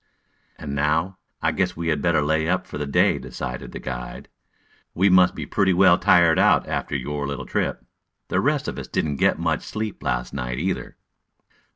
[0.57, 4.29] "And now, I guess we had better lay up for the day," decided the guide.
[4.95, 7.85] "You must be pretty well tired out after your little trip.
[8.29, 10.97] The rest of us didn't get much sleep last night, either."